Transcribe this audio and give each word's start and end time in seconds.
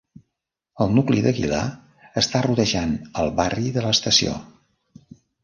El 0.85 0.95
nucli 0.99 1.19
d'Aguilar, 1.25 1.59
està 2.21 2.41
rodejant 2.47 2.97
el 3.25 3.31
barri 3.43 3.75
de 3.77 3.85
l'estació. 3.87 4.35